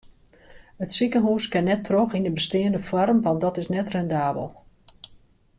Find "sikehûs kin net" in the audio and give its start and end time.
0.95-1.81